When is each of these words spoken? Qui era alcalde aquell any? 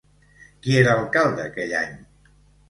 Qui 0.63 0.77
era 0.79 0.95
alcalde 1.01 1.45
aquell 1.51 1.77
any? 1.83 1.93